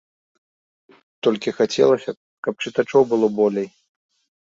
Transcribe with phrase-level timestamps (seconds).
[1.27, 3.67] Толькі хацелася б, каб чытачоў было болей.